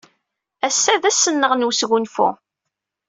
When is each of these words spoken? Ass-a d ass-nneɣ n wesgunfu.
Ass-a 0.67 0.93
d 1.01 1.03
ass-nneɣ 1.09 1.51
n 1.55 1.67
wesgunfu. 1.67 2.29